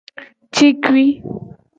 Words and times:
Cikui. 0.55 1.05